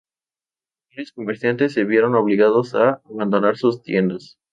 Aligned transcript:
Varios 0.89 1.11
comerciantes 1.11 1.73
se 1.73 1.83
vieron 1.83 2.15
obligados 2.15 2.73
a 2.73 3.03
abandonar 3.05 3.55
sus 3.57 3.83
tiendas. 3.83 4.39